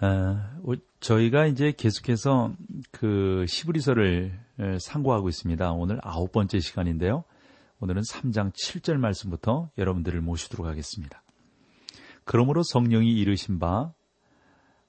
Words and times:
어, 0.00 0.74
저희가 1.00 1.46
이제 1.46 1.72
계속해서 1.76 2.52
그 2.90 3.44
시브리서를 3.48 4.38
상고하고 4.80 5.28
있습니다. 5.28 5.72
오늘 5.72 5.98
아홉 6.02 6.32
번째 6.32 6.60
시간인데요. 6.60 7.24
오늘은 7.80 8.02
3장 8.02 8.52
7절 8.52 8.96
말씀부터 8.96 9.70
여러분들을 9.76 10.20
모시도록 10.20 10.66
하겠습니다. 10.66 11.22
그러므로 12.24 12.62
성령이 12.62 13.12
이르신 13.12 13.58
바, 13.58 13.92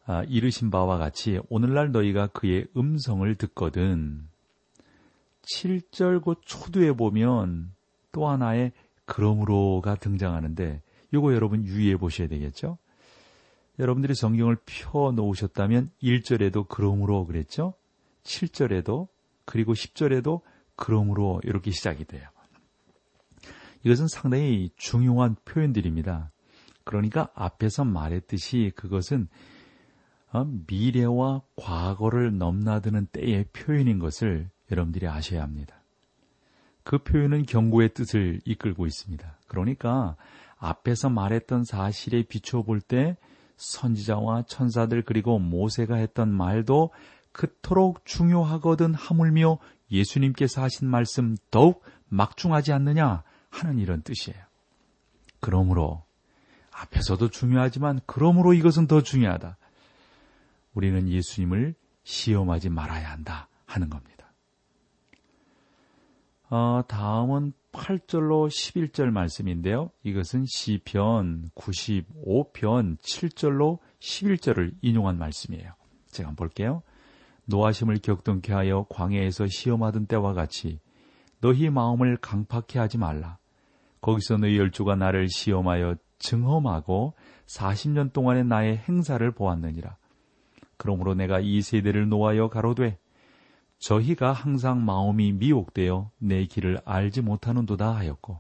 아, 0.05 0.23
이르신 0.23 0.69
바와 0.69 0.97
같이 0.97 1.39
오늘날 1.49 1.91
너희가 1.91 2.27
그의 2.27 2.67
음성을 2.77 3.33
듣거든. 3.35 4.27
7절 5.41 6.21
곧 6.21 6.41
초두에 6.45 6.93
보면 6.93 7.73
또 8.11 8.27
하나의 8.27 8.71
그러므로가 9.05 9.95
등장하는데 9.95 10.81
이거 11.13 11.33
여러분 11.33 11.65
유의해 11.65 11.97
보셔야 11.97 12.27
되겠죠? 12.27 12.77
여러분들이 13.79 14.13
성경을 14.13 14.57
펴 14.65 15.11
놓으셨다면 15.11 15.91
1절에도 16.01 16.67
그러므로 16.67 17.25
그랬죠? 17.25 17.73
7절에도 18.23 19.07
그리고 19.45 19.73
10절에도 19.73 20.41
그러므로 20.75 21.41
이렇게 21.43 21.71
시작이 21.71 22.05
돼요. 22.05 22.27
이것은 23.83 24.07
상당히 24.07 24.69
중요한 24.77 25.35
표현들입니다. 25.45 26.31
그러니까 26.83 27.29
앞에서 27.33 27.83
말했듯이 27.83 28.71
그것은 28.75 29.27
어, 30.31 30.45
미래와 30.67 31.41
과거를 31.55 32.37
넘나드는 32.37 33.07
때의 33.07 33.45
표현인 33.53 33.99
것을 33.99 34.49
여러분들이 34.71 35.07
아셔야 35.07 35.43
합니다. 35.43 35.83
그 36.83 36.97
표현은 36.97 37.43
경고의 37.43 37.93
뜻을 37.93 38.41
이끌고 38.45 38.85
있습니다. 38.85 39.39
그러니까 39.47 40.15
앞에서 40.57 41.09
말했던 41.09 41.65
사실에 41.65 42.23
비춰 42.23 42.61
볼 42.63 42.81
때 42.81 43.17
선지자와 43.57 44.43
천사들 44.43 45.03
그리고 45.03 45.39
모세가 45.39 45.95
했던 45.95 46.29
말도 46.31 46.91
그토록 47.31 48.05
중요하거든 48.05 48.93
하물며 48.93 49.57
예수님께서 49.91 50.61
하신 50.61 50.87
말씀 50.87 51.35
더욱 51.51 51.83
막중하지 52.09 52.73
않느냐 52.73 53.23
하는 53.49 53.79
이런 53.79 54.01
뜻이에요. 54.01 54.39
그러므로 55.39 56.03
앞에서도 56.71 57.29
중요하지만 57.29 57.99
그러므로 58.05 58.53
이것은 58.53 58.87
더 58.87 59.01
중요하다. 59.01 59.57
우리는 60.73 61.07
예수님을 61.07 61.75
시험하지 62.03 62.69
말아야 62.69 63.11
한다 63.11 63.47
하는 63.65 63.89
겁니다. 63.89 64.31
어, 66.49 66.83
다음은 66.87 67.53
8절로 67.73 68.47
11절 68.47 69.09
말씀인데요. 69.09 69.89
이것은 70.03 70.45
시편 70.47 71.49
95편 71.55 72.97
7절로 72.99 73.79
11절을 73.99 74.75
인용한 74.81 75.17
말씀이에요. 75.17 75.73
제가 76.07 76.29
한번 76.29 76.47
볼게요. 76.47 76.83
노하심을 77.45 77.97
격동케 77.97 78.53
하여 78.53 78.85
광야에서 78.89 79.47
시험하던 79.47 80.05
때와 80.05 80.33
같이 80.33 80.79
너희 81.41 81.69
마음을 81.69 82.17
강팍해 82.17 82.77
하지 82.79 82.97
말라. 82.97 83.37
거기서 84.01 84.37
너희 84.37 84.57
열주가 84.57 84.95
나를 84.95 85.27
시험하여 85.27 85.95
증험하고 86.19 87.15
40년 87.47 88.13
동안의 88.13 88.45
나의 88.45 88.77
행사를 88.77 89.29
보았느니라. 89.31 89.97
그러므로 90.77 91.15
내가 91.15 91.39
이 91.39 91.61
세대를 91.61 92.07
놓아여 92.07 92.49
가로되 92.49 92.97
저희가 93.83 94.31
항상 94.31 94.85
마음이 94.85 95.33
미혹되어 95.33 96.09
내 96.17 96.45
길을 96.45 96.79
알지 96.85 97.21
못하는도다 97.21 97.93
하였고 97.93 98.39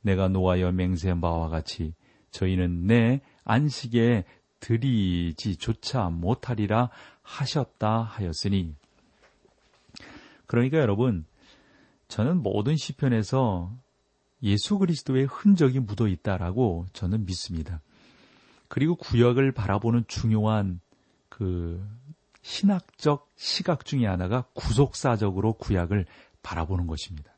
내가 0.00 0.28
노하여 0.28 0.72
맹세한 0.72 1.20
바와 1.20 1.50
같이 1.50 1.92
저희는 2.30 2.86
내 2.86 3.20
안식에 3.44 4.24
들이지조차 4.58 6.08
못하리라 6.08 6.88
하셨다 7.20 8.00
하였으니 8.04 8.74
그러니까 10.46 10.78
여러분 10.78 11.26
저는 12.08 12.42
모든 12.42 12.74
시편에서 12.76 13.70
예수 14.42 14.78
그리스도의 14.78 15.26
흔적이 15.26 15.80
묻어 15.80 16.08
있다라고 16.08 16.86
저는 16.94 17.26
믿습니다. 17.26 17.82
그리고 18.68 18.96
구역을 18.96 19.52
바라보는 19.52 20.04
중요한 20.08 20.80
그 21.28 21.86
신학적 22.42 23.30
시각 23.36 23.84
중의 23.84 24.06
하나가 24.06 24.42
구속사적으로 24.54 25.54
구약을 25.54 26.06
바라보는 26.42 26.86
것입니다. 26.86 27.32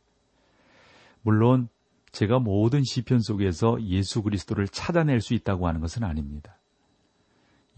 물론 1.23 1.69
제가 2.13 2.39
모든 2.39 2.83
시편 2.85 3.21
속에서 3.21 3.83
예수 3.83 4.23
그리스도를 4.23 4.69
찾아낼 4.69 5.21
수 5.21 5.35
있다고 5.35 5.67
하는 5.67 5.81
것은 5.81 6.05
아닙니다. 6.05 6.59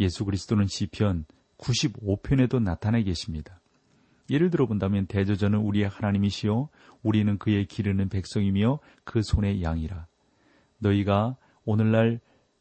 예수 0.00 0.24
그리스도는 0.24 0.66
시편 0.66 1.24
95편에도 1.58 2.60
나타나 2.60 3.00
계십니다. 3.00 3.60
예를 4.30 4.50
들어 4.50 4.66
본다면 4.66 5.06
대저전은 5.06 5.58
우리의 5.58 5.88
하나님이시요 5.88 6.68
우리는 7.02 7.38
그의 7.38 7.66
기르는 7.66 8.08
백성이며 8.08 8.80
그 9.04 9.22
손의 9.22 9.62
양이라. 9.62 10.06
너희가 10.78 11.36
오늘날 11.64 12.20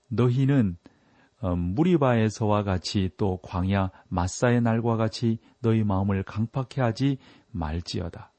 너희는 0.10 0.78
어, 0.78 0.93
무리바에서와 1.44 2.64
같이 2.64 3.10
또 3.18 3.38
광야 3.44 3.92
마사의 4.08 4.62
날과 4.62 4.96
같이 4.96 5.40
너희 5.62 5.84
마음을 5.84 6.24
강팍해 6.24 6.82
하지 6.82 7.18
말지어다. 7.52 8.32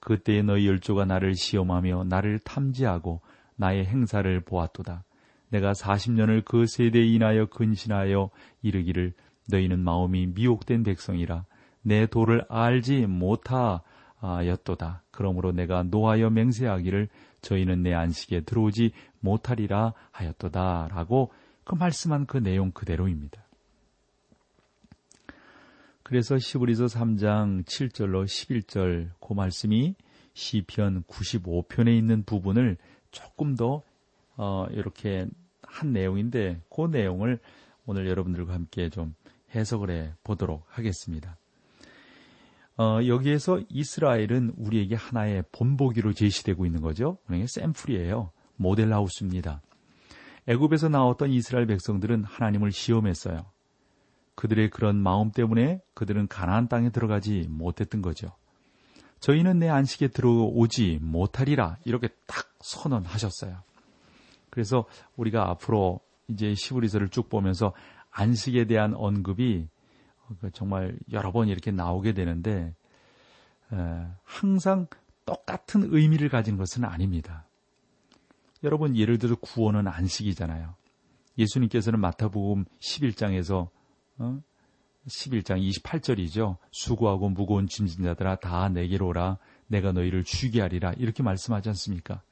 그때에 0.00 0.42
너희 0.42 0.66
열조가 0.68 1.04
나를 1.04 1.34
시험하며 1.34 2.04
나를 2.04 2.38
탐지하고 2.38 3.20
나의 3.56 3.84
행사를 3.86 4.40
보았도다. 4.40 5.04
내가 5.50 5.72
40년을 5.72 6.44
그 6.44 6.66
세대에 6.66 7.04
인하여 7.04 7.46
근신하여 7.46 8.30
이르기를 8.62 9.14
너희는 9.50 9.80
마음이 9.80 10.28
미혹된 10.28 10.82
백성이라 10.84 11.44
내 11.82 12.06
도를 12.06 12.44
알지 12.48 13.06
못하였도다. 13.06 15.02
그러므로 15.10 15.52
내가 15.52 15.82
노하여 15.82 16.30
맹세하기를 16.30 17.08
저희는 17.40 17.82
내 17.82 17.94
안식에 17.94 18.42
들어오지 18.42 18.92
못하리라 19.20 19.94
하였도다. 20.12 20.88
라고 20.92 21.32
그 21.68 21.74
말씀한 21.74 22.24
그 22.24 22.38
내용 22.38 22.70
그대로입니다. 22.70 23.44
그래서 26.02 26.38
시브리서 26.38 26.86
3장 26.86 27.66
7절로 27.66 28.24
11절 28.24 29.10
그 29.20 29.34
말씀이 29.34 29.94
시편 30.32 31.02
95편에 31.02 31.94
있는 31.94 32.22
부분을 32.24 32.78
조금 33.10 33.54
더 33.54 33.82
어, 34.38 34.66
이렇게 34.70 35.26
한 35.60 35.92
내용인데 35.92 36.62
그 36.74 36.86
내용을 36.86 37.38
오늘 37.84 38.08
여러분들과 38.08 38.54
함께 38.54 38.88
좀 38.88 39.14
해석을 39.54 39.90
해 39.90 40.12
보도록 40.24 40.64
하겠습니다. 40.68 41.36
어, 42.78 43.00
여기에서 43.06 43.60
이스라엘은 43.68 44.54
우리에게 44.56 44.94
하나의 44.94 45.44
본보기로 45.52 46.14
제시되고 46.14 46.64
있는 46.64 46.80
거죠. 46.80 47.18
그러니까 47.26 47.48
샘플이에요. 47.48 48.32
모델하우스입니다. 48.56 49.60
애굽에서 50.48 50.88
나왔던 50.88 51.30
이스라엘 51.30 51.66
백성들은 51.66 52.24
하나님을 52.24 52.72
시험했어요. 52.72 53.44
그들의 54.34 54.70
그런 54.70 54.96
마음 54.96 55.30
때문에 55.30 55.82
그들은 55.94 56.26
가나안 56.26 56.68
땅에 56.68 56.90
들어가지 56.90 57.46
못했던 57.48 58.00
거죠. 58.02 58.32
저희는 59.20 59.58
내 59.58 59.68
안식에 59.68 60.08
들어오지 60.08 61.00
못하리라 61.02 61.76
이렇게 61.84 62.08
딱 62.26 62.48
선언하셨어요. 62.60 63.62
그래서 64.48 64.86
우리가 65.16 65.50
앞으로 65.50 66.00
이제 66.28 66.54
시브리서를 66.54 67.08
쭉 67.10 67.28
보면서 67.28 67.74
안식에 68.10 68.66
대한 68.66 68.94
언급이 68.94 69.68
정말 70.52 70.96
여러 71.12 71.30
번 71.30 71.48
이렇게 71.48 71.70
나오게 71.70 72.14
되는데 72.14 72.74
항상 74.22 74.86
똑같은 75.26 75.88
의미를 75.92 76.28
가진 76.28 76.56
것은 76.56 76.84
아닙니다. 76.84 77.44
여러분 78.64 78.96
예를 78.96 79.18
들어 79.18 79.36
구원은 79.36 79.86
안식이잖아요. 79.86 80.74
예수님께서는 81.38 82.00
마타복음 82.00 82.64
11장에서 82.80 83.68
어? 84.18 84.40
11장 85.06 85.66
28절이죠. 85.70 86.56
수고하고 86.72 87.30
무거운 87.30 87.66
짐진 87.66 88.04
자들아 88.04 88.36
다 88.36 88.68
내게로 88.68 89.08
오라 89.08 89.38
내가 89.68 89.92
너희를 89.92 90.24
쉬게 90.26 90.60
하리라 90.60 90.92
이렇게 90.94 91.22
말씀하지 91.22 91.68
않습니까? 91.70 92.22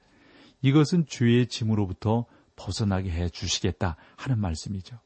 이것은 0.62 1.06
죄의 1.06 1.46
짐으로부터 1.46 2.26
벗어나게 2.56 3.10
해 3.10 3.28
주시겠다 3.28 3.96
하는 4.16 4.38
말씀이죠. 4.40 4.98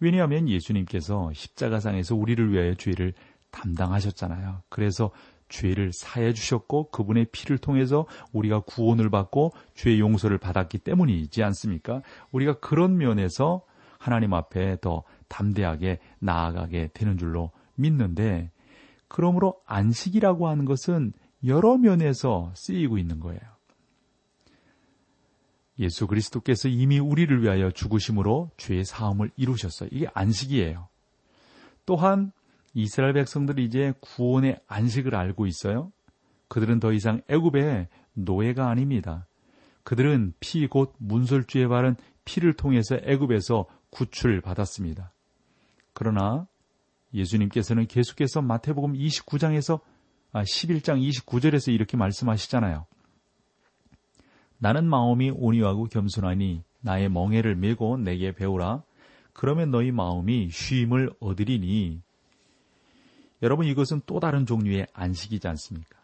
왜냐하면 0.00 0.48
예수님께서 0.48 1.32
십자가상에서 1.32 2.16
우리를 2.16 2.52
위하여 2.52 2.74
죄를 2.74 3.14
담당하셨잖아요. 3.50 4.62
그래서 4.68 5.12
죄를 5.52 5.92
사해 5.92 6.32
주셨고 6.32 6.90
그분의 6.90 7.26
피를 7.30 7.58
통해서 7.58 8.06
우리가 8.32 8.60
구원을 8.60 9.10
받고 9.10 9.52
죄 9.74 9.98
용서를 9.98 10.38
받았기 10.38 10.78
때문이지 10.78 11.42
않습니까? 11.42 12.02
우리가 12.32 12.58
그런 12.58 12.96
면에서 12.96 13.62
하나님 13.98 14.32
앞에 14.32 14.78
더 14.80 15.04
담대하게 15.28 16.00
나아가게 16.18 16.90
되는 16.94 17.18
줄로 17.18 17.50
믿는데 17.74 18.50
그러므로 19.08 19.60
안식이라고 19.66 20.48
하는 20.48 20.64
것은 20.64 21.12
여러 21.44 21.76
면에서 21.76 22.50
쓰이고 22.54 22.96
있는 22.96 23.20
거예요. 23.20 23.40
예수 25.78 26.06
그리스도께서 26.06 26.68
이미 26.68 26.98
우리를 26.98 27.42
위하여 27.42 27.70
죽으심으로 27.70 28.50
죄의 28.56 28.84
사함을 28.84 29.30
이루셨어요. 29.36 29.90
이게 29.92 30.06
안식이에요. 30.14 30.88
또한 31.84 32.32
이스라엘 32.74 33.12
백성들이 33.14 33.64
이제 33.64 33.92
구원의 34.00 34.60
안식을 34.66 35.14
알고 35.14 35.46
있어요. 35.46 35.92
그들은 36.48 36.80
더 36.80 36.92
이상 36.92 37.22
애굽의 37.28 37.88
노예가 38.14 38.68
아닙니다. 38.68 39.26
그들은 39.84 40.34
피 40.40 40.66
곧 40.66 40.94
문설주에 40.98 41.66
바른 41.68 41.96
피를 42.24 42.54
통해서 42.54 42.96
애굽에서 43.02 43.66
구출 43.90 44.40
받았습니다. 44.40 45.12
그러나 45.92 46.46
예수님께서는 47.12 47.86
계속해서 47.86 48.42
마태복음 48.42 48.94
29장에서 48.94 49.80
아 50.32 50.42
11장 50.42 51.06
29절에서 51.08 51.72
이렇게 51.72 51.96
말씀하시잖아요. 51.96 52.86
나는 54.58 54.88
마음이 54.88 55.30
온유하고 55.34 55.84
겸손하니 55.86 56.62
나의 56.80 57.10
멍에를 57.10 57.56
메고 57.56 57.96
내게 57.98 58.32
배우라. 58.32 58.82
그러면 59.32 59.70
너희 59.70 59.90
마음이 59.90 60.50
쉼을 60.50 61.10
얻으리니 61.20 62.00
여러분 63.42 63.66
이것은 63.66 64.02
또 64.06 64.20
다른 64.20 64.46
종류의 64.46 64.86
안식이지 64.92 65.48
않습니까? 65.48 65.98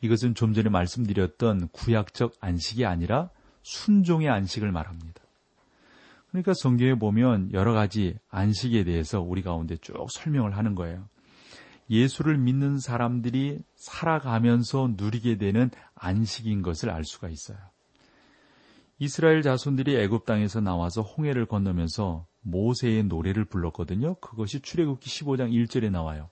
이것은 0.00 0.34
좀 0.34 0.54
전에 0.54 0.70
말씀드렸던 0.70 1.68
구약적 1.68 2.34
안식이 2.40 2.86
아니라 2.86 3.28
순종의 3.62 4.28
안식을 4.30 4.72
말합니다. 4.72 5.20
그러니까 6.30 6.54
성경에 6.54 6.94
보면 6.94 7.52
여러 7.52 7.72
가지 7.72 8.16
안식에 8.30 8.84
대해서 8.84 9.20
우리 9.20 9.42
가운데 9.42 9.76
쭉 9.76 10.06
설명을 10.10 10.56
하는 10.56 10.74
거예요. 10.74 11.08
예수를 11.90 12.38
믿는 12.38 12.78
사람들이 12.78 13.58
살아가면서 13.74 14.94
누리게 14.96 15.38
되는 15.38 15.70
안식인 15.96 16.62
것을 16.62 16.88
알 16.88 17.04
수가 17.04 17.28
있어요. 17.28 17.58
이스라엘 18.98 19.42
자손들이 19.42 19.96
애굽 19.96 20.24
땅에서 20.24 20.60
나와서 20.60 21.02
홍해를 21.02 21.46
건너면서 21.46 22.26
모세의 22.42 23.04
노래를 23.04 23.44
불렀거든요. 23.44 24.14
그것이 24.16 24.60
출애굽기 24.60 25.08
15장 25.08 25.52
1절에 25.52 25.90
나와요. 25.90 26.30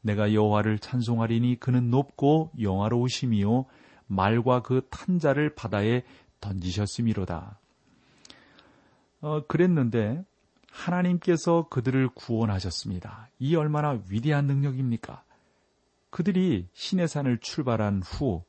내가 0.00 0.34
여호와를 0.34 0.78
찬송하리니 0.78 1.60
그는 1.60 1.90
높고 1.90 2.50
영화로우심이요 2.60 3.64
말과 4.06 4.62
그 4.62 4.86
탄자를 4.90 5.54
바다에 5.54 6.02
던지셨음이로다. 6.40 7.58
어, 9.22 9.46
그랬는데 9.46 10.22
하나님께서 10.70 11.68
그들을 11.70 12.08
구원하셨습니다. 12.14 13.30
이 13.38 13.56
얼마나 13.56 14.02
위대한 14.10 14.46
능력입니까? 14.46 15.24
그들이 16.10 16.68
신의 16.74 17.08
산을 17.08 17.38
출발한 17.38 18.02
후 18.02 18.44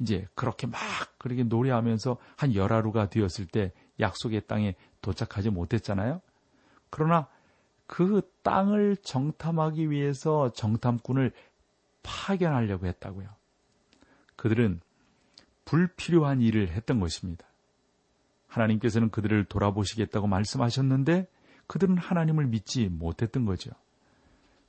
이제 0.00 0.26
그렇게 0.34 0.66
막 0.66 0.80
그렇게 1.18 1.42
노래하면서 1.42 2.18
한 2.36 2.54
열하루가 2.54 3.08
되었을 3.08 3.46
때 3.46 3.72
약속의 4.00 4.46
땅에 4.46 4.74
도착하지 5.00 5.50
못했잖아요. 5.50 6.20
그러나 6.92 7.26
그 7.86 8.20
땅을 8.42 8.98
정탐하기 8.98 9.90
위해서 9.90 10.52
정탐꾼을 10.52 11.32
파견하려고 12.02 12.86
했다고요. 12.86 13.28
그들은 14.36 14.80
불필요한 15.64 16.42
일을 16.42 16.68
했던 16.68 17.00
것입니다. 17.00 17.46
하나님께서는 18.46 19.10
그들을 19.10 19.44
돌아보시겠다고 19.46 20.26
말씀하셨는데 20.26 21.28
그들은 21.66 21.96
하나님을 21.96 22.46
믿지 22.46 22.88
못했던 22.88 23.46
거죠. 23.46 23.70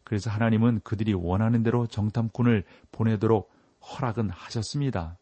그래서 0.06 0.30
하나님은 0.30 0.80
그들이 0.86 1.14
원하는 1.14 1.62
대로 1.62 1.88
정탐꾼을 1.88 2.64
보내도록 2.94 3.52
허락은 3.82 4.30
하셨습니다. 4.30 5.18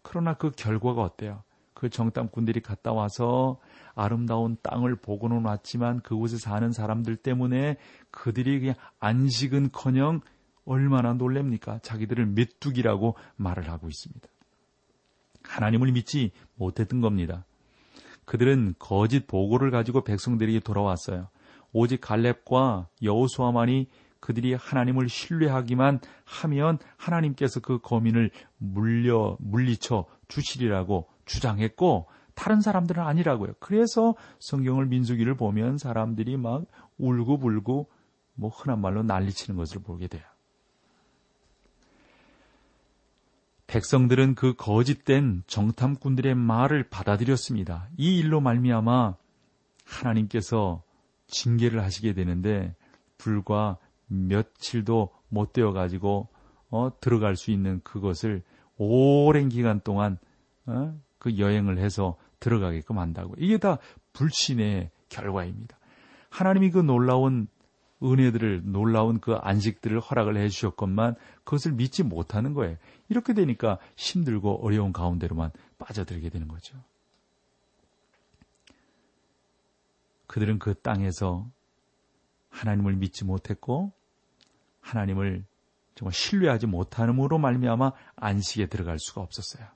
그러나 0.00 0.32
그 0.32 0.50
결과가 0.50 1.02
어때요? 1.02 1.42
그 1.76 1.90
정탐꾼들이 1.90 2.60
갔다 2.60 2.94
와서 2.94 3.60
아름다운 3.94 4.56
땅을 4.62 4.96
보고는 4.96 5.44
왔지만 5.44 6.00
그곳에 6.00 6.38
사는 6.38 6.72
사람들 6.72 7.16
때문에 7.16 7.76
그들이 8.10 8.60
그냥 8.60 8.74
안식은 8.98 9.72
커녕 9.72 10.22
얼마나 10.64 11.12
놀랍니까? 11.12 11.78
자기들을 11.80 12.26
메뚜기라고 12.26 13.14
말을 13.36 13.70
하고 13.70 13.88
있습니다. 13.88 14.26
하나님을 15.42 15.92
믿지 15.92 16.32
못했던 16.54 17.02
겁니다. 17.02 17.44
그들은 18.24 18.74
거짓 18.78 19.26
보고를 19.26 19.70
가지고 19.70 20.02
백성들에게 20.02 20.60
돌아왔어요. 20.60 21.28
오직 21.74 22.00
갈렙과 22.00 22.88
여호수아만이 23.02 23.88
그들이 24.20 24.54
하나님을 24.54 25.10
신뢰하기만 25.10 26.00
하면 26.24 26.78
하나님께서 26.96 27.60
그 27.60 27.78
거민을 27.80 28.30
물려 28.56 29.36
물리쳐 29.40 30.06
주시리라고 30.26 31.06
주장했고 31.26 32.06
다른 32.34 32.60
사람들은 32.60 33.02
아니라고요. 33.02 33.54
그래서 33.60 34.14
성경을 34.40 34.86
민수기를 34.86 35.36
보면 35.36 35.78
사람들이 35.78 36.36
막 36.36 36.64
울고불고 36.98 37.88
뭐 38.34 38.50
흔한 38.50 38.80
말로 38.80 39.02
난리치는 39.02 39.56
것을 39.56 39.82
보게 39.82 40.06
돼요. 40.06 40.22
백성들은 43.66 44.36
그 44.36 44.54
거짓된 44.54 45.42
정탐꾼들의 45.46 46.34
말을 46.34 46.88
받아들였습니다. 46.88 47.88
이 47.96 48.18
일로 48.18 48.40
말미암아 48.40 49.16
하나님께서 49.84 50.82
징계를 51.26 51.82
하시게 51.82 52.12
되는데 52.12 52.74
불과 53.18 53.78
며칠도 54.06 55.10
못 55.28 55.52
되어 55.52 55.72
가지고 55.72 56.28
어, 56.70 56.90
들어갈 57.00 57.36
수 57.36 57.50
있는 57.50 57.80
그것을 57.82 58.42
오랜 58.76 59.48
기간 59.48 59.80
동안 59.80 60.18
어, 60.66 60.96
그 61.26 61.38
여행을 61.38 61.78
해서 61.78 62.16
들어가게끔 62.38 63.00
한다고. 63.00 63.34
이게 63.36 63.58
다 63.58 63.78
불신의 64.12 64.90
결과입니다. 65.08 65.76
하나님이 66.30 66.70
그 66.70 66.78
놀라운 66.78 67.48
은혜들을 68.00 68.70
놀라운 68.70 69.18
그 69.18 69.34
안식들을 69.34 69.98
허락을 69.98 70.36
해 70.36 70.48
주셨건만 70.48 71.16
그것을 71.42 71.72
믿지 71.72 72.04
못하는 72.04 72.54
거예요. 72.54 72.76
이렇게 73.08 73.34
되니까 73.34 73.78
힘들고 73.96 74.64
어려운 74.64 74.92
가운데로만 74.92 75.50
빠져들게 75.78 76.28
되는 76.28 76.46
거죠. 76.46 76.78
그들은 80.28 80.60
그 80.60 80.74
땅에서 80.74 81.44
하나님을 82.50 82.94
믿지 82.94 83.24
못했고 83.24 83.92
하나님을 84.80 85.44
정말 85.96 86.12
신뢰하지 86.12 86.68
못함으로 86.68 87.38
말미암아 87.38 87.90
안식에 88.14 88.66
들어갈 88.66 89.00
수가 89.00 89.22
없었어요. 89.22 89.75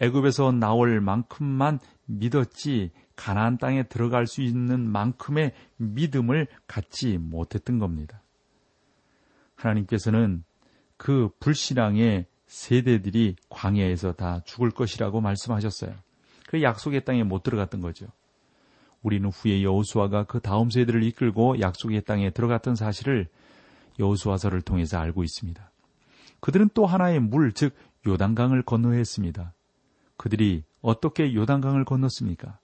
애굽에서 0.00 0.52
나올 0.52 1.00
만큼만 1.00 1.78
믿었지 2.06 2.90
가나안 3.16 3.58
땅에 3.58 3.82
들어갈 3.84 4.26
수 4.26 4.42
있는 4.42 4.80
만큼의 4.90 5.52
믿음을 5.76 6.46
갖지 6.66 7.18
못했던 7.18 7.78
겁니다. 7.78 8.22
하나님께서는 9.54 10.44
그 10.96 11.30
불신앙의 11.40 12.26
세대들이 12.46 13.36
광야에서 13.48 14.12
다 14.12 14.40
죽을 14.44 14.70
것이라고 14.70 15.20
말씀하셨어요. 15.20 15.94
그 16.46 16.62
약속의 16.62 17.04
땅에 17.04 17.24
못 17.24 17.42
들어갔던 17.42 17.80
거죠. 17.80 18.06
우리는 19.02 19.28
후에 19.30 19.62
여호수아가 19.62 20.24
그 20.24 20.40
다음 20.40 20.70
세대를 20.70 21.02
이끌고 21.04 21.60
약속의 21.60 22.02
땅에 22.02 22.30
들어갔던 22.30 22.76
사실을 22.76 23.28
여호수아서를 23.98 24.62
통해서 24.62 24.98
알고 24.98 25.24
있습니다. 25.24 25.70
그들은 26.40 26.70
또 26.74 26.86
하나의 26.86 27.20
물, 27.20 27.52
즉 27.52 27.74
요단강을 28.06 28.62
건너야 28.62 28.98
했습니다. 28.98 29.52
그들이 30.16 30.64
어떻게 30.80 31.34
요단강을 31.34 31.84
건넜습니까? 31.84 32.58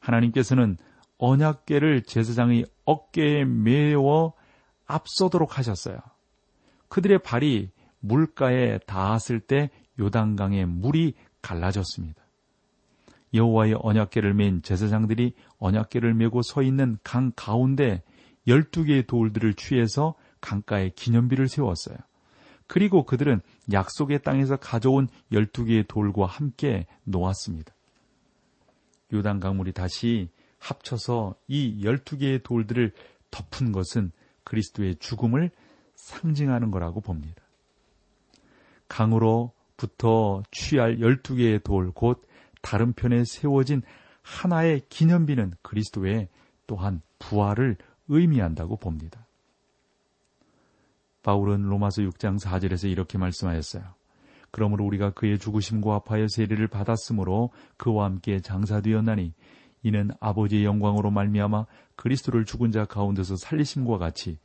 하나님께서는 0.00 0.76
언약계를 1.18 2.02
제사장의 2.02 2.64
어깨에 2.84 3.44
메워 3.44 4.34
앞서도록 4.86 5.58
하셨어요. 5.58 5.98
그들의 6.88 7.18
발이 7.18 7.70
물가에 8.00 8.78
닿았을 8.86 9.40
때 9.40 9.70
요단강의 9.98 10.66
물이 10.66 11.14
갈라졌습니다. 11.42 12.22
여호와의 13.34 13.76
언약계를 13.80 14.32
맨 14.34 14.62
제사장들이 14.62 15.34
언약계를 15.58 16.14
메고 16.14 16.42
서 16.42 16.62
있는 16.62 16.98
강 17.02 17.32
가운데 17.36 18.02
12개의 18.46 19.06
돌들을 19.06 19.54
취해서 19.54 20.14
강가에 20.40 20.90
기념비를 20.90 21.48
세웠어요. 21.48 21.98
그리고 22.68 23.04
그들은 23.04 23.40
약속의 23.72 24.22
땅에서 24.22 24.56
가져온 24.56 25.08
12개의 25.32 25.88
돌과 25.88 26.26
함께 26.26 26.86
놓았습니다. 27.04 27.74
요단 29.12 29.40
강물이 29.40 29.72
다시 29.72 30.28
합쳐서 30.58 31.34
이 31.48 31.82
12개의 31.82 32.42
돌들을 32.42 32.92
덮은 33.30 33.72
것은 33.72 34.12
그리스도의 34.44 34.96
죽음을 34.96 35.50
상징하는 35.94 36.70
거라고 36.70 37.00
봅니다. 37.00 37.42
강으로부터 38.88 40.42
취할 40.50 40.98
12개의 40.98 41.62
돌, 41.62 41.90
곧 41.92 42.26
다른 42.60 42.92
편에 42.92 43.24
세워진 43.24 43.82
하나의 44.22 44.82
기념비는 44.88 45.54
그리스도의 45.62 46.28
또한 46.66 47.00
부활을 47.18 47.76
의미한다고 48.08 48.76
봅니다. 48.76 49.27
바울은 51.28 51.64
로마서 51.64 52.00
6장 52.00 52.40
4절에서 52.40 52.90
이렇게 52.90 53.18
말씀하였어요. 53.18 53.82
그러므로 54.50 54.86
우리가 54.86 55.10
그의 55.10 55.38
죽으심과 55.38 56.00
합하여 56.06 56.26
세례를 56.26 56.68
받았으므로 56.68 57.50
그와 57.76 58.06
함께 58.06 58.40
장사되었나니 58.40 59.34
이는 59.82 60.10
아버지의 60.20 60.64
영광으로 60.64 61.10
말미암아 61.10 61.66
그리스도를 61.96 62.46
죽은 62.46 62.70
자 62.70 62.86
가운데서 62.86 63.36
살리심과 63.36 63.98
같이 63.98 64.38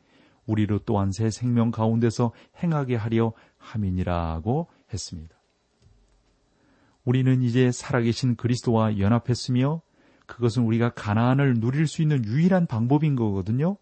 우리로 0.46 0.80
또한 0.80 1.14
새 1.14 1.30
생명 1.30 1.72
가운데서 1.72 2.34
행하게 2.62 2.98
하려 2.98 3.32
함이니라고 3.60 4.68
했습니다. 4.92 5.34
우리는 7.06 7.42
이제 7.44 7.72
살아계신 7.72 8.36
그리스도와 8.36 9.00
연합했으며 9.00 9.82
그것은 10.26 10.64
우리가 10.64 10.90
가나안을 10.90 11.62
누릴 11.62 11.88
수 11.88 12.02
있는 12.02 12.26
유일한 12.26 12.68
방법인 12.68 13.16
거거든요. 13.16 13.78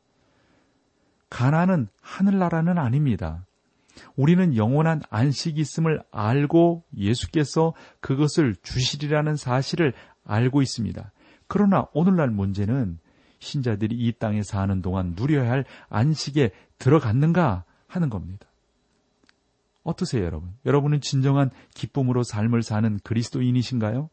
가나안은 1.31 1.88
하늘나라는 2.01 2.77
아닙니다. 2.77 3.45
우리는 4.15 4.55
영원한 4.55 5.01
안식이 5.09 5.59
있음을 5.59 6.03
알고 6.11 6.83
예수께서 6.95 7.73
그것을 8.01 8.55
주시리라는 8.61 9.38
사실을 9.38 9.93
알고 10.25 10.61
있습니다. 10.61 11.11
그러나 11.47 11.88
오늘날 11.93 12.29
문제는 12.29 13.00
신자들이 13.39 13.95
이 13.95 14.11
땅에 14.19 14.43
사는 14.43 14.81
동안 14.81 15.13
누려야 15.17 15.50
할 15.50 15.65
안식에 15.89 16.51
들어갔는가 16.77 17.63
하는 17.88 18.09
겁니다. 18.09 18.45
어떠세요, 19.83 20.23
여러분? 20.25 20.53
여러분은 20.65 21.01
진정한 21.01 21.50
기쁨으로 21.73 22.23
삶을 22.23 22.61
사는 22.61 23.00
그리스도인이신가요? 23.03 24.09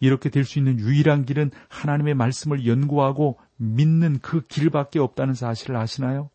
이렇게 0.00 0.30
될 0.30 0.44
수 0.44 0.58
있는 0.58 0.78
유일한 0.78 1.24
길은 1.24 1.50
하나님의 1.68 2.14
말씀을 2.14 2.66
연구하고 2.66 3.38
믿는 3.56 4.18
그 4.20 4.46
길밖에 4.46 4.98
없다는 4.98 5.34
사실을 5.34 5.76
아시나요? 5.76 6.30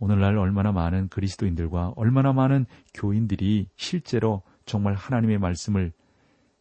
오늘날 0.00 0.36
얼마나 0.36 0.72
많은 0.72 1.08
그리스도인들과 1.08 1.94
얼마나 1.96 2.32
많은 2.32 2.66
교인들이 2.94 3.68
실제로 3.76 4.42
정말 4.64 4.94
하나님의 4.94 5.38
말씀을 5.38 5.92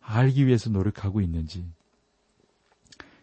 알기 0.01 0.47
위해서 0.47 0.69
노력하고 0.69 1.21
있는지. 1.21 1.65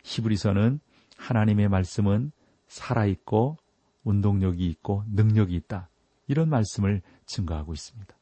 히브리서는 0.05 0.81
하나님의 1.17 1.69
말씀은 1.69 2.31
살아있고 2.69 3.57
운동력이 4.05 4.67
있고 4.67 5.05
능력이 5.13 5.55
있다. 5.57 5.89
이런 6.27 6.49
말씀을 6.49 7.03
증거하고 7.27 7.73
있습니다. 7.73 8.15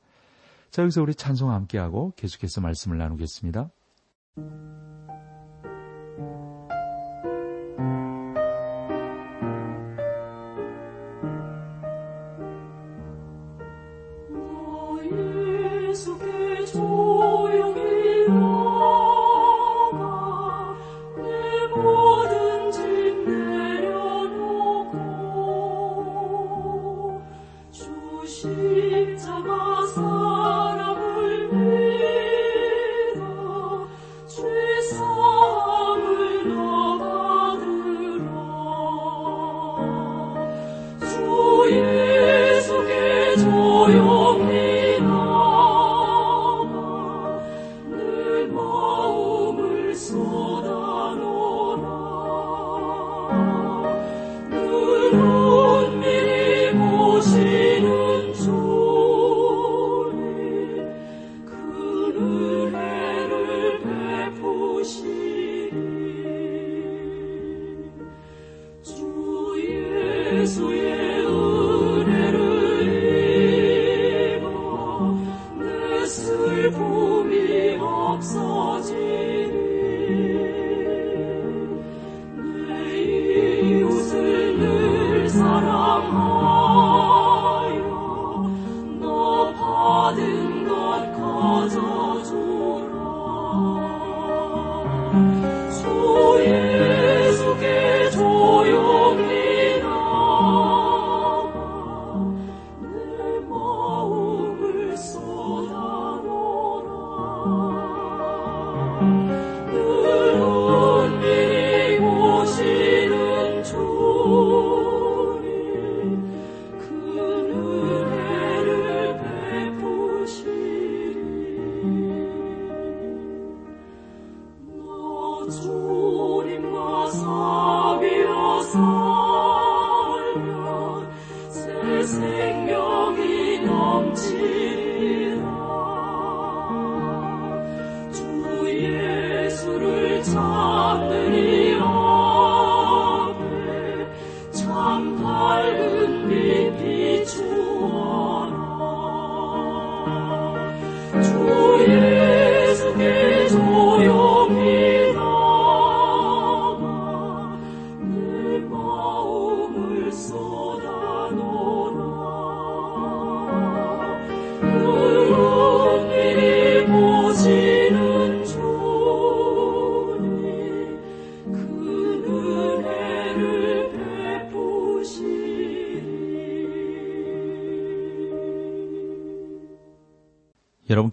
자, 0.71 0.83
여기서 0.83 1.03
우리 1.03 1.15
찬송 1.15 1.51
함께하고 1.51 2.15
계속해서 2.17 2.61
말씀을 2.61 2.99
나누겠습니다. 2.99 3.69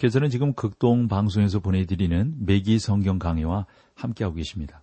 여러분께서는 0.09 0.29
지금 0.29 0.53
극동 0.53 1.07
방송에서 1.07 1.59
보내드리는 1.59 2.35
매기 2.39 2.79
성경 2.79 3.19
강의와 3.19 3.65
함께하고 3.95 4.35
계십니다. 4.35 4.81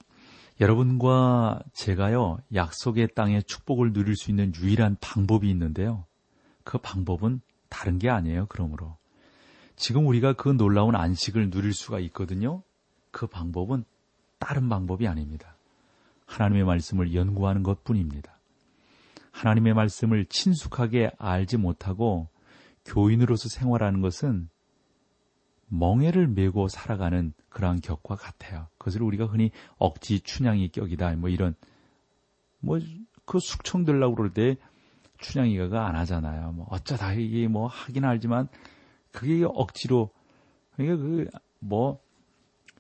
여러분과 0.60 1.60
제가요, 1.72 2.38
약속의 2.54 3.08
땅에 3.14 3.42
축복을 3.42 3.92
누릴 3.92 4.16
수 4.16 4.30
있는 4.30 4.52
유일한 4.54 4.96
방법이 5.00 5.48
있는데요. 5.50 6.04
그 6.64 6.78
방법은 6.78 7.40
다른 7.68 7.98
게 7.98 8.08
아니에요, 8.08 8.46
그러므로. 8.48 8.96
지금 9.74 10.06
우리가 10.06 10.32
그 10.32 10.48
놀라운 10.48 10.94
안식을 10.94 11.50
누릴 11.50 11.72
수가 11.72 11.98
있거든요. 12.00 12.62
그 13.10 13.26
방법은 13.26 13.84
다른 14.38 14.68
방법이 14.68 15.06
아닙니다. 15.06 15.56
하나님의 16.26 16.64
말씀을 16.64 17.14
연구하는 17.14 17.62
것 17.62 17.84
뿐입니다. 17.84 18.38
하나님의 19.32 19.74
말씀을 19.74 20.26
친숙하게 20.26 21.10
알지 21.18 21.58
못하고 21.58 22.28
교인으로서 22.84 23.48
생활하는 23.48 24.00
것은 24.00 24.48
멍해를 25.68 26.28
메고 26.28 26.68
살아가는 26.68 27.32
그러한 27.48 27.80
격과 27.80 28.16
같아요. 28.16 28.68
그것을 28.78 29.02
우리가 29.02 29.26
흔히 29.26 29.50
억지 29.78 30.20
춘향이 30.20 30.68
격이다. 30.68 31.16
뭐 31.16 31.28
이런 31.28 31.54
뭐 32.60 32.78
그 33.26 33.40
숙청 33.40 33.84
들라고 33.84 34.14
그럴 34.14 34.32
때 34.32 34.56
춘향이가 35.18 35.86
안 35.86 35.96
하잖아요. 35.96 36.52
뭐 36.52 36.66
어쩌다 36.70 37.12
이게 37.12 37.48
뭐 37.48 37.66
하긴 37.66 38.04
알지만 38.04 38.48
그게 39.12 39.44
억지로 39.44 40.10
그게 40.76 40.96
그뭐뭐 40.96 42.00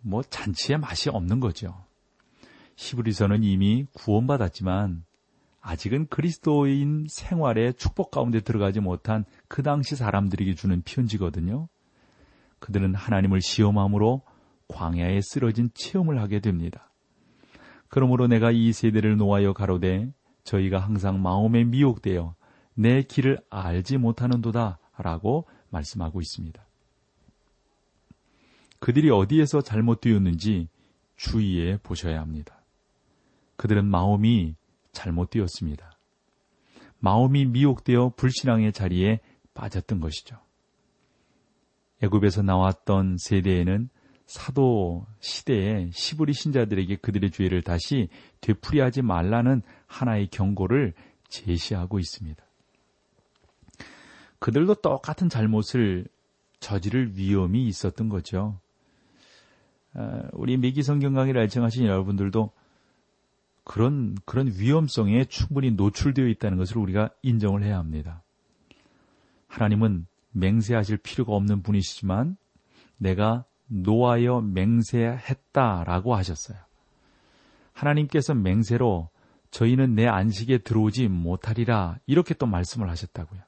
뭐 0.02 0.22
잔치의 0.22 0.78
맛이 0.78 1.10
없는 1.10 1.40
거죠. 1.40 1.84
히브리서는 2.76 3.42
이미 3.42 3.86
구원받았지만 3.92 5.04
아직은 5.60 6.06
그리스도인 6.08 7.06
생활의 7.08 7.74
축복 7.74 8.12
가운데 8.12 8.40
들어가지 8.40 8.80
못한 8.80 9.24
그 9.48 9.62
당시 9.62 9.96
사람들에게 9.96 10.54
주는 10.54 10.80
편지거든요. 10.82 11.68
그들은 12.58 12.94
하나님을 12.94 13.40
시험함으로 13.40 14.22
광야에 14.68 15.20
쓰러진 15.22 15.70
체험을 15.74 16.20
하게 16.20 16.40
됩니다. 16.40 16.90
그러므로 17.88 18.26
내가 18.26 18.50
이 18.50 18.72
세대를 18.72 19.16
놓아여 19.16 19.52
가로되 19.52 20.12
저희가 20.44 20.78
항상 20.80 21.22
마음에 21.22 21.64
미혹되어 21.64 22.34
내 22.74 23.02
길을 23.02 23.38
알지 23.50 23.98
못하는도다 23.98 24.78
라고 24.98 25.46
말씀하고 25.70 26.20
있습니다. 26.20 26.64
그들이 28.78 29.10
어디에서 29.10 29.62
잘못 29.62 30.00
되었는지 30.00 30.68
주의해 31.16 31.78
보셔야 31.78 32.20
합니다. 32.20 32.62
그들은 33.56 33.86
마음이 33.86 34.54
잘못 34.92 35.30
되었습니다. 35.30 35.90
마음이 36.98 37.46
미혹되어 37.46 38.12
불신앙의 38.16 38.72
자리에 38.72 39.20
빠졌던 39.54 40.00
것이죠. 40.00 40.45
애굽에서 42.02 42.42
나왔던 42.42 43.16
세대에는 43.18 43.88
사도 44.26 45.06
시대에 45.20 45.90
시브리 45.92 46.32
신자들에게 46.32 46.96
그들의 46.96 47.30
죄를 47.30 47.62
다시 47.62 48.08
되풀이하지 48.40 49.02
말라는 49.02 49.62
하나의 49.86 50.28
경고를 50.28 50.94
제시하고 51.28 51.98
있습니다. 51.98 52.44
그들도 54.38 54.74
똑같은 54.76 55.28
잘못을 55.28 56.06
저지를 56.60 57.16
위험이 57.16 57.66
있었던 57.68 58.08
거죠. 58.08 58.58
아, 59.94 60.22
우리 60.32 60.56
미기 60.56 60.82
성경 60.82 61.14
강의를 61.14 61.42
애청하신 61.42 61.86
여러분들도 61.86 62.50
그런 63.64 64.16
그런 64.24 64.46
위험성에 64.46 65.24
충분히 65.24 65.70
노출되어 65.70 66.28
있다는 66.28 66.58
것을 66.58 66.78
우리가 66.78 67.10
인정을 67.22 67.64
해야 67.64 67.78
합니다. 67.78 68.22
하나님은 69.48 70.06
맹세하실 70.36 70.98
필요가 70.98 71.34
없는 71.34 71.62
분이시지만 71.62 72.36
내가 72.98 73.44
노하여 73.68 74.40
맹세했다라고 74.40 76.14
하셨어요. 76.14 76.58
하나님께서 77.72 78.34
맹세로 78.34 79.10
저희는 79.50 79.94
내 79.94 80.06
안식에 80.06 80.58
들어오지 80.58 81.08
못하리라 81.08 81.98
이렇게 82.06 82.34
또 82.34 82.46
말씀을 82.46 82.88
하셨다고요. 82.90 83.40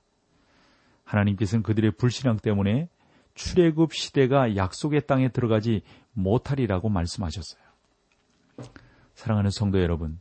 하나님께서는 1.04 1.62
그들의 1.62 1.92
불신앙 1.92 2.36
때문에 2.38 2.88
출애굽 3.34 3.94
시대가 3.94 4.56
약속의 4.56 5.06
땅에 5.06 5.28
들어가지 5.28 5.82
못하리라고 6.12 6.88
말씀하셨어요. 6.88 7.62
사랑하는 9.14 9.50
성도 9.50 9.80
여러분, 9.80 10.20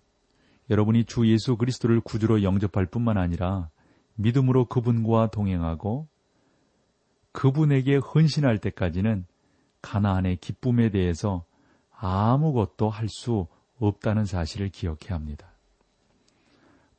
여러분이 0.69 1.05
주 1.05 1.27
예수 1.27 1.57
그리스도를 1.57 2.01
구주로 2.01 2.43
영접할 2.43 2.85
뿐만 2.85 3.17
아니라 3.17 3.69
믿음으로 4.15 4.65
그분과 4.65 5.31
동행하고 5.31 6.07
그분에게 7.37 7.97
헌신할 7.97 8.57
때까지는 8.57 9.27
가나안의 9.83 10.37
기쁨에 10.37 10.89
대해서 10.89 11.45
아무것도 11.91 12.89
할 12.89 13.07
수 13.09 13.45
없다는 13.79 14.25
사실을 14.25 14.69
기억해야 14.69 15.13
합니다. 15.13 15.51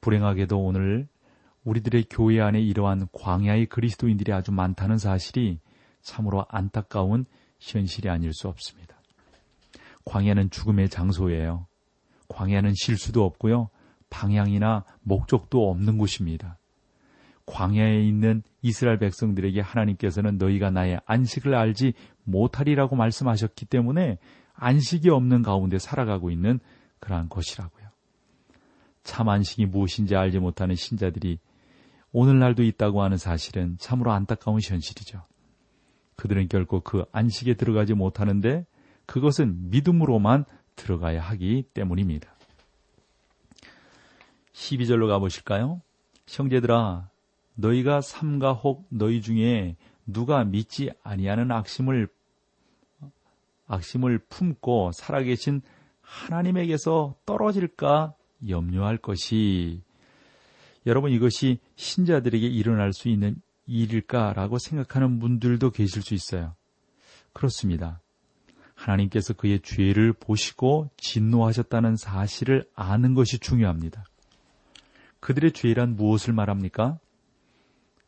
불행하게도 0.00 0.56
오늘 0.56 1.08
우리들의 1.64 2.04
교회 2.08 2.40
안에 2.40 2.60
이러한 2.60 3.08
광야의 3.10 3.66
그리스도인들이 3.66 4.32
아주 4.32 4.52
많다는 4.52 4.96
사실이 4.98 5.58
참으로 6.02 6.46
안타까운 6.48 7.26
현실이 7.58 8.08
아닐 8.08 8.32
수 8.32 8.46
없습니다. 8.46 8.94
광야는 10.04 10.50
죽음의 10.50 10.88
장소예요. 10.88 11.66
광야는 12.28 12.74
실수도 12.76 13.24
없고요. 13.24 13.70
방향이나 14.08 14.84
목적도 15.02 15.68
없는 15.68 15.98
곳입니다. 15.98 16.57
광야에 17.48 18.02
있는 18.02 18.42
이스라엘 18.62 18.98
백성들에게 18.98 19.60
하나님께서는 19.60 20.38
너희가 20.38 20.70
나의 20.70 21.00
안식을 21.06 21.54
알지 21.54 21.94
못하리라고 22.24 22.94
말씀하셨기 22.94 23.66
때문에 23.66 24.18
안식이 24.54 25.08
없는 25.08 25.42
가운데 25.42 25.78
살아가고 25.78 26.30
있는 26.30 26.60
그러한 27.00 27.28
것이라고요. 27.28 27.88
참 29.02 29.28
안식이 29.28 29.66
무엇인지 29.66 30.14
알지 30.14 30.38
못하는 30.38 30.74
신자들이 30.74 31.38
오늘날도 32.12 32.62
있다고 32.62 33.02
하는 33.02 33.16
사실은 33.16 33.76
참으로 33.78 34.12
안타까운 34.12 34.60
현실이죠. 34.62 35.24
그들은 36.16 36.48
결코 36.48 36.80
그 36.80 37.04
안식에 37.12 37.54
들어가지 37.54 37.94
못하는데 37.94 38.66
그것은 39.06 39.70
믿음으로만 39.70 40.44
들어가야 40.76 41.22
하기 41.22 41.64
때문입니다. 41.72 42.28
12절로 44.52 45.08
가보실까요? 45.08 45.80
형제들아, 46.26 47.08
너희가 47.58 48.00
삼가 48.00 48.52
혹 48.52 48.86
너희 48.88 49.20
중에 49.20 49.76
누가 50.06 50.44
믿지 50.44 50.90
아니하는 51.02 51.50
악심을 51.50 52.08
악심을 53.66 54.18
품고 54.28 54.92
살아계신 54.94 55.60
하나님에게서 56.00 57.16
떨어질까 57.26 58.14
염려할 58.48 58.96
것이 58.96 59.82
여러분 60.86 61.10
이것이 61.10 61.58
신자들에게 61.76 62.46
일어날 62.46 62.92
수 62.92 63.08
있는 63.08 63.36
일일까라고 63.66 64.58
생각하는 64.58 65.18
분들도 65.18 65.70
계실 65.72 66.00
수 66.02 66.14
있어요. 66.14 66.54
그렇습니다. 67.32 68.00
하나님께서 68.74 69.34
그의 69.34 69.60
죄를 69.60 70.12
보시고 70.12 70.88
진노하셨다는 70.96 71.96
사실을 71.96 72.64
아는 72.74 73.14
것이 73.14 73.38
중요합니다. 73.38 74.04
그들의 75.20 75.52
죄란 75.52 75.96
무엇을 75.96 76.32
말합니까? 76.32 76.98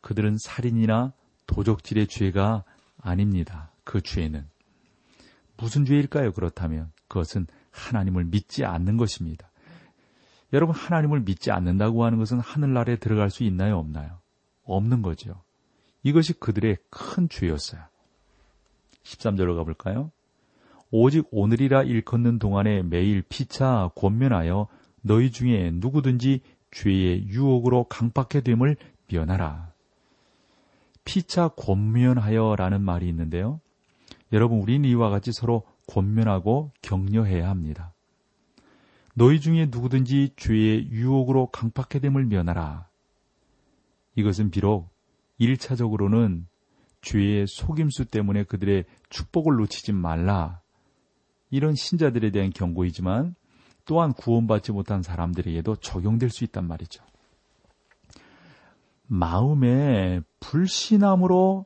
그들은 0.01 0.37
살인이나 0.37 1.13
도적질의 1.47 2.07
죄가 2.07 2.63
아닙니다. 2.99 3.71
그 3.83 4.01
죄는. 4.01 4.47
무슨 5.57 5.85
죄일까요? 5.85 6.31
그렇다면 6.31 6.91
그것은 7.07 7.47
하나님을 7.71 8.25
믿지 8.25 8.65
않는 8.65 8.97
것입니다. 8.97 9.49
여러분, 10.53 10.75
하나님을 10.75 11.21
믿지 11.21 11.51
않는다고 11.51 12.03
하는 12.03 12.17
것은 12.17 12.39
하늘나라에 12.39 12.97
들어갈 12.97 13.29
수 13.29 13.43
있나요? 13.43 13.77
없나요? 13.77 14.19
없는 14.63 15.01
거죠. 15.01 15.41
이것이 16.03 16.33
그들의 16.33 16.77
큰 16.89 17.29
죄였어요. 17.29 17.81
13절로 19.03 19.55
가볼까요? 19.55 20.11
오직 20.89 21.25
오늘이라 21.31 21.83
일컫는 21.83 22.39
동안에 22.39 22.83
매일 22.83 23.21
피차 23.21 23.91
권면하여 23.95 24.67
너희 25.01 25.31
중에 25.31 25.71
누구든지 25.73 26.41
죄의 26.71 27.27
유혹으로 27.27 27.85
강박해 27.85 28.41
됨을 28.41 28.75
면하라. 29.11 29.70
피차 31.05 31.49
권면하여라는 31.49 32.81
말이 32.81 33.07
있는데요. 33.09 33.59
여러분, 34.33 34.59
우리는 34.59 34.87
이와 34.89 35.09
같이 35.09 35.31
서로 35.31 35.63
권면하고 35.87 36.71
격려해야 36.81 37.49
합니다. 37.49 37.93
너희 39.13 39.39
중에 39.39 39.67
누구든지 39.69 40.33
죄의 40.37 40.89
유혹으로 40.89 41.47
강팍해됨을 41.47 42.25
면하라. 42.25 42.87
이것은 44.15 44.51
비록 44.51 44.89
1차적으로는 45.39 46.45
죄의 47.01 47.47
속임수 47.47 48.05
때문에 48.05 48.43
그들의 48.43 48.85
축복을 49.09 49.55
놓치지 49.57 49.91
말라. 49.91 50.61
이런 51.49 51.75
신자들에 51.75 52.31
대한 52.31 52.51
경고이지만 52.51 53.35
또한 53.85 54.13
구원받지 54.13 54.71
못한 54.71 55.01
사람들에게도 55.01 55.77
적용될 55.77 56.29
수 56.29 56.43
있단 56.45 56.67
말이죠. 56.67 57.03
마음에 59.13 60.21
불신함으로 60.39 61.65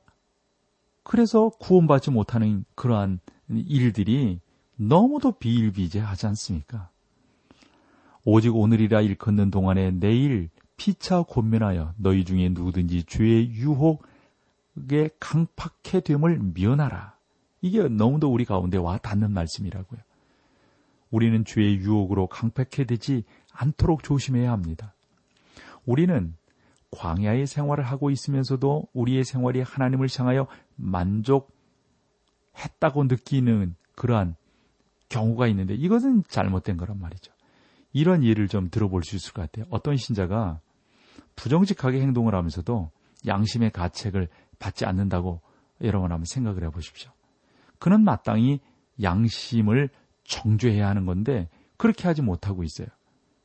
그래서 1.04 1.50
구원받지 1.60 2.10
못하는 2.10 2.66
그러한 2.74 3.20
일들이 3.50 4.40
너무도 4.78 5.34
비일비재하지 5.34 6.26
않습니까? 6.26 6.90
오직 8.24 8.56
오늘이라 8.56 9.02
일컫는 9.02 9.52
동안에 9.52 9.92
내일 9.92 10.50
피차 10.78 11.22
권면하여 11.22 11.94
너희 11.98 12.26
중에 12.26 12.50
누구든지 12.50 13.04
죄의 13.04 13.52
유혹에 13.52 15.12
강팍해 15.20 16.02
됨을 16.04 16.42
면하라. 16.56 17.16
이게 17.62 17.88
너무도 17.88 18.34
우리 18.34 18.46
가운데 18.46 18.80
와 18.80 18.98
닿는 18.98 19.32
말씀이라고요. 19.32 20.00
우리는 21.12 21.46
죄의 21.46 21.78
유혹으로 21.78 22.26
강팍해 22.26 22.86
되지 22.88 23.24
않도록 23.54 24.02
조심해야 24.02 24.52
합니다. 24.52 24.96
우리는 25.86 26.36
광야의 26.96 27.48
생활을 27.48 27.84
하고 27.84 28.10
있으면서도 28.10 28.88
우리의 28.94 29.24
생활이 29.24 29.62
하나님을 29.62 30.08
향하여 30.18 30.48
만족했다고 30.76 31.46
느끼는 33.06 33.76
그러한 33.96 34.36
경우가 35.10 35.48
있는데 35.48 35.76
이것은 35.76 36.24
잘못된 36.28 36.78
거란 36.78 37.00
말이죠. 37.00 37.32
이런 37.94 38.24
예를 38.24 38.48
좀 38.48 38.70
들어볼 38.70 39.04
수 39.04 39.16
있을 39.16 39.34
것 39.34 39.44
같아요. 39.44 39.66
어떤 39.70 39.96
신자가 39.96 40.60
부정직하게 41.36 42.02
행동을 42.02 42.36
하면서도 42.36 42.92
양심의 43.26 43.72
가책을 43.72 44.28
받지 44.60 44.86
않는다고 44.86 45.42
여러분 45.82 46.12
한번 46.12 46.26
생각을 46.26 46.64
해 46.64 46.70
보십시오. 46.70 47.12
그는 47.80 48.04
마땅히 48.04 48.60
양심을 49.02 49.90
정죄해야 50.24 50.88
하는 50.88 51.06
건데 51.06 51.50
그렇게 51.78 52.08
하지 52.08 52.22
못하고 52.22 52.64
있어요. 52.64 52.88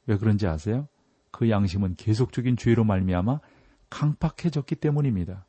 왜 0.07 0.17
그런지 0.17 0.47
아세요? 0.47 0.89
그 1.31 1.51
양심은 1.51 1.95
계속적인 1.97 2.57
죄로 2.57 2.85
말미암아 2.85 3.41
강팍해졌기 3.89 4.77
때문입니다. 4.77 5.47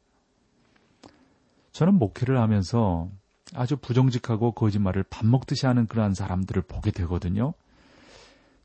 저는 1.71 1.95
목회를 1.95 2.39
하면서 2.39 3.09
아주 3.53 3.77
부정직하고 3.77 4.53
거짓말을 4.53 5.03
밥 5.03 5.25
먹듯이 5.25 5.65
하는 5.65 5.87
그러한 5.87 6.13
사람들을 6.13 6.61
보게 6.63 6.91
되거든요. 6.91 7.53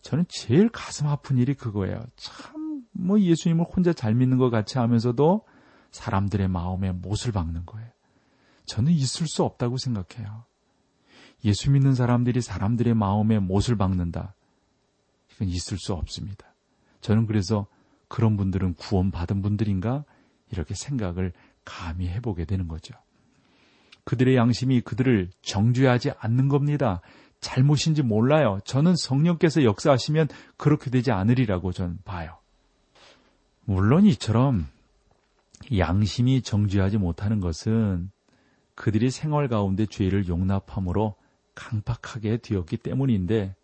저는 0.02 0.24
제일 0.28 0.68
가슴 0.68 1.08
아픈 1.08 1.36
일이 1.38 1.54
그거예요. 1.54 2.04
참, 2.16 2.84
뭐 2.92 3.20
예수님을 3.20 3.64
혼자 3.64 3.92
잘 3.92 4.14
믿는 4.14 4.38
것 4.38 4.50
같이 4.50 4.78
하면서도 4.78 5.44
사람들의 5.90 6.48
마음에 6.48 6.92
못을 6.92 7.32
박는 7.32 7.66
거예요. 7.66 7.90
저는 8.66 8.92
있을 8.92 9.26
수 9.26 9.42
없다고 9.42 9.78
생각해요. 9.78 10.44
예수 11.44 11.70
믿는 11.70 11.94
사람들이 11.94 12.40
사람들의 12.40 12.94
마음에 12.94 13.38
못을 13.38 13.76
박는다. 13.76 14.34
이건 15.34 15.48
있을 15.48 15.78
수 15.78 15.92
없습니다. 15.92 16.46
저는 17.06 17.26
그래서 17.26 17.68
그런 18.08 18.36
분들은 18.36 18.74
구원받은 18.74 19.40
분들인가? 19.40 20.04
이렇게 20.50 20.74
생각을 20.74 21.32
감히 21.64 22.08
해보게 22.08 22.46
되는 22.46 22.66
거죠. 22.66 22.94
그들의 24.02 24.34
양심이 24.34 24.80
그들을 24.80 25.30
정죄하지 25.40 26.10
않는 26.18 26.48
겁니다. 26.48 27.00
잘못인지 27.38 28.02
몰라요. 28.02 28.58
저는 28.64 28.96
성령께서 28.96 29.62
역사하시면 29.62 30.26
그렇게 30.56 30.90
되지 30.90 31.12
않으리라고 31.12 31.70
저는 31.70 31.98
봐요. 32.04 32.38
물론 33.64 34.04
이처럼 34.06 34.66
양심이 35.78 36.42
정죄하지 36.42 36.98
못하는 36.98 37.38
것은 37.38 38.10
그들이 38.74 39.12
생활 39.12 39.46
가운데 39.46 39.86
죄를 39.86 40.26
용납함으로 40.26 41.14
강팍하게 41.54 42.38
되었기 42.38 42.78
때문인데 42.78 43.54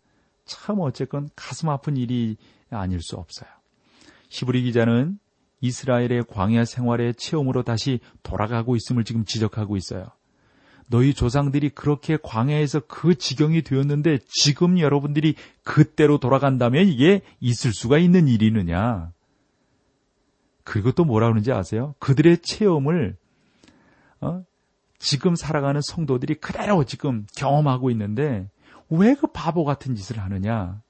참 0.45 0.79
어쨌건 0.79 1.29
가슴 1.35 1.67
아픈 1.67 1.97
일이 1.97 2.37
아닐 2.73 3.01
수 3.01 3.15
없어요. 3.15 3.49
히브리 4.29 4.63
기자는 4.63 5.19
이스라엘의 5.61 6.25
광야 6.27 6.65
생활의 6.65 7.15
체험으로 7.15 7.63
다시 7.63 7.99
돌아가고 8.21 8.75
있음을 8.75 9.03
지금 9.03 9.23
지적하고 9.23 9.77
있어요. 9.77 10.07
너희 10.87 11.13
조상들이 11.13 11.69
그렇게 11.69 12.17
광야에서 12.21 12.81
그 12.81 13.15
지경이 13.15 13.61
되었는데 13.61 14.19
지금 14.27 14.79
여러분들이 14.79 15.35
그때로 15.63 16.17
돌아간다면 16.17 16.87
이게 16.87 17.21
있을 17.39 17.71
수가 17.73 17.97
있는 17.97 18.27
일이느냐? 18.27 19.11
그리고 20.65 20.91
또 20.91 21.05
뭐라 21.05 21.27
그러는지 21.27 21.51
아세요? 21.51 21.95
그들의 21.99 22.39
체험을 22.39 23.15
어? 24.21 24.43
지금 24.99 25.35
살아가는 25.35 25.81
성도들이 25.81 26.35
그대로 26.35 26.83
지금 26.83 27.25
경험하고 27.35 27.89
있는데 27.91 28.49
왜 28.89 29.15
그 29.15 29.27
바보 29.27 29.63
같은 29.65 29.95
짓을 29.95 30.19
하느냐? 30.19 30.81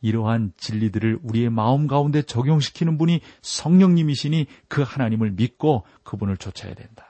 이러한 0.00 0.52
진리들을 0.56 1.20
우리의 1.22 1.50
마음 1.50 1.86
가운데 1.86 2.22
적용시키는 2.22 2.98
분이 2.98 3.20
성령님이시니 3.42 4.46
그 4.68 4.82
하나님을 4.82 5.32
믿고 5.32 5.84
그분을 6.04 6.36
쫓아야 6.36 6.74
된다. 6.74 7.06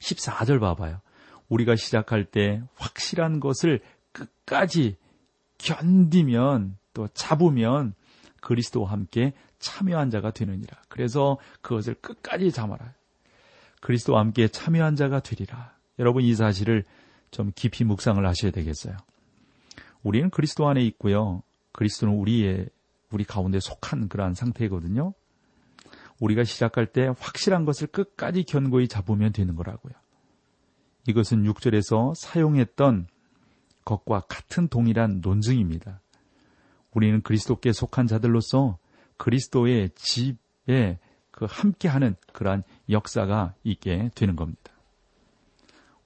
14절 0.00 0.60
봐봐요. 0.60 1.00
우리가 1.48 1.76
시작할 1.76 2.24
때 2.24 2.62
확실한 2.76 3.40
것을 3.40 3.80
끝까지 4.12 4.96
견디면 5.58 6.76
또 6.94 7.08
잡으면 7.08 7.94
그리스도와 8.40 8.90
함께 8.90 9.34
참여한 9.58 10.10
자가 10.10 10.30
되느니라. 10.30 10.80
그래서 10.88 11.38
그것을 11.60 11.94
끝까지 11.94 12.50
잡아라. 12.50 12.94
그리스도와 13.80 14.20
함께 14.20 14.48
참여한 14.48 14.96
자가 14.96 15.20
되리라. 15.20 15.74
여러분 15.98 16.22
이 16.22 16.34
사실을 16.34 16.84
좀 17.30 17.52
깊이 17.54 17.84
묵상을 17.84 18.26
하셔야 18.26 18.50
되겠어요. 18.50 18.96
우리는 20.02 20.30
그리스도 20.30 20.68
안에 20.68 20.82
있고요. 20.82 21.42
그리스도는 21.72 22.14
우리의 22.14 22.68
우리 23.10 23.24
가운데 23.24 23.60
속한 23.60 24.08
그러한 24.08 24.34
상태거든요. 24.34 25.14
우리가 26.20 26.44
시작할 26.44 26.86
때 26.86 27.12
확실한 27.18 27.64
것을 27.64 27.86
끝까지 27.88 28.44
견고히 28.44 28.88
잡으면 28.88 29.32
되는 29.32 29.56
거라고요. 29.56 29.94
이것은 31.08 31.44
6절에서 31.44 32.14
사용했던 32.14 33.08
것과 33.84 34.20
같은 34.28 34.68
동일한 34.68 35.20
논증입니다. 35.22 36.00
우리는 36.92 37.22
그리스도께 37.22 37.72
속한 37.72 38.06
자들로서 38.06 38.78
그리스도의 39.16 39.90
집에 39.94 40.98
그 41.30 41.46
함께하는 41.48 42.16
그러한 42.32 42.64
역사가 42.90 43.54
있게 43.64 44.10
되는 44.14 44.36
겁니다. 44.36 44.72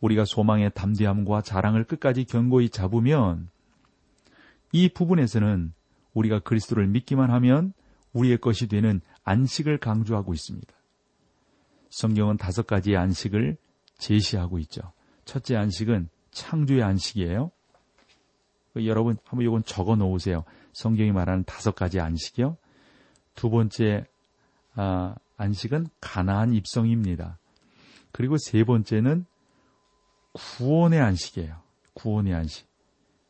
우리가 0.00 0.24
소망의 0.24 0.72
담대함과 0.74 1.42
자랑을 1.42 1.84
끝까지 1.84 2.24
견고히 2.24 2.68
잡으면 2.68 3.48
이 4.74 4.88
부분에서는 4.88 5.72
우리가 6.14 6.40
그리스도를 6.40 6.88
믿기만 6.88 7.30
하면 7.30 7.72
우리의 8.12 8.38
것이 8.38 8.66
되는 8.66 9.00
안식을 9.22 9.78
강조하고 9.78 10.34
있습니다. 10.34 10.74
성경은 11.90 12.38
다섯 12.38 12.66
가지의 12.66 12.96
안식을 12.96 13.56
제시하고 13.98 14.58
있죠. 14.58 14.82
첫째 15.26 15.54
안식은 15.54 16.08
창조의 16.32 16.82
안식이에요. 16.82 17.52
여러분 18.84 19.16
한번 19.24 19.46
이건 19.46 19.62
적어 19.62 19.94
놓으세요. 19.94 20.42
성경이 20.72 21.12
말하는 21.12 21.44
다섯 21.44 21.76
가지 21.76 22.00
안식이요. 22.00 22.56
두 23.36 23.50
번째 23.50 24.04
아, 24.74 25.14
안식은 25.36 25.86
가나안 26.00 26.52
입성입니다. 26.52 27.38
그리고 28.10 28.36
세 28.38 28.64
번째는 28.64 29.24
구원의 30.32 31.00
안식이에요. 31.00 31.60
구원의 31.94 32.34
안식. 32.34 32.66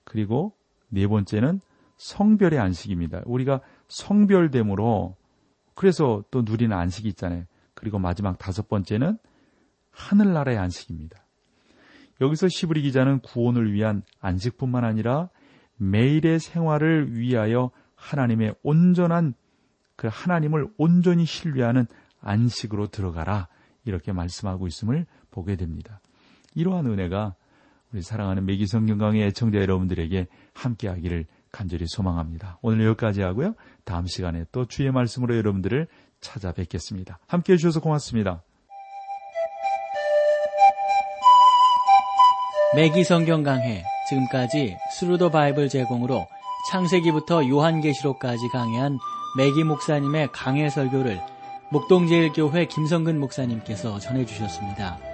그리고 0.05 0.55
네 0.89 1.07
번째는 1.07 1.61
성별의 1.97 2.59
안식입니다. 2.59 3.23
우리가 3.25 3.61
성별됨으로 3.89 5.17
그래서 5.75 6.23
또 6.31 6.43
누리는 6.43 6.77
안식이 6.77 7.09
있잖아요. 7.09 7.45
그리고 7.75 7.99
마지막 7.99 8.39
다섯 8.39 8.69
번째는 8.69 9.19
하늘나라의 9.91 10.59
안식입니다. 10.59 11.25
여기서 12.21 12.49
시브리 12.49 12.83
기자는 12.83 13.21
구원을 13.21 13.73
위한 13.73 14.03
안식뿐만 14.21 14.85
아니라 14.85 15.31
매일의 15.77 16.39
생활을 16.39 17.17
위하여 17.17 17.71
하나님의 17.97 18.55
온전한 18.63 19.35
그 19.97 20.09
하나님을 20.11 20.69
온전히 20.77 21.25
신뢰하는 21.25 21.87
안식으로 22.21 22.89
들어가라 22.89 23.49
이렇게 23.85 24.13
말씀하고 24.13 24.67
있음을 24.67 25.07
보게 25.31 25.57
됩니다. 25.57 26.01
이러한 26.55 26.87
은혜가 26.87 27.35
우리 27.95 28.03
사랑하는 28.03 28.45
매기 28.45 28.67
성 28.67 28.87
경 28.87 28.99
강의 28.99 29.23
애청자 29.23 29.59
여러분들에게 29.61 30.27
함께 30.53 30.89
하기를 30.89 31.27
간절히 31.53 31.87
소망합니다. 31.87 32.59
오늘 32.61 32.85
여기까지 32.87 33.23
하고요. 33.23 33.55
다음 33.85 34.07
시간에 34.09 34.45
또 34.51 34.67
주의 34.67 34.91
말씀으로 34.91 35.37
여러분들을 35.37 35.87
찾아뵙겠습니다. 36.21 37.21
함께 37.29 37.53
해 37.53 37.57
주셔서 37.57 37.81
고맙습니다. 37.81 38.43
매기 42.75 43.05
성 43.05 43.25
경 43.25 43.45
강해 43.45 43.85
지금까지 44.09 44.77
Thru 44.99 45.17
the 45.17 45.31
Bible 45.31 45.69
제공으로 45.69 46.27
창세기부터 46.73 47.49
요한계시록까지 47.49 48.49
강해한 48.49 48.99
매기 49.39 49.63
목사님의 49.63 50.31
강해 50.33 50.69
설교를 50.69 51.21
목동제일교회 51.71 52.67
김성근 52.67 53.21
목사님께서 53.21 54.01
전해주셨습니다. 54.01 55.14